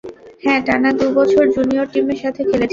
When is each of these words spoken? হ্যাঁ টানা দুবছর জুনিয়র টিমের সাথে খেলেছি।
হ্যাঁ 0.43 0.61
টানা 0.67 0.89
দুবছর 0.99 1.45
জুনিয়র 1.55 1.87
টিমের 1.93 2.19
সাথে 2.23 2.41
খেলেছি। 2.43 2.69